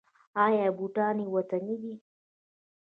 [0.43, 1.93] آیا بوټان یې وطني دي؟